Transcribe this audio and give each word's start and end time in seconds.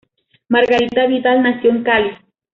Margarita 0.49 1.05
Vidal 1.05 1.43
nació 1.43 1.69
en 1.69 1.83
Cali. 1.83 2.09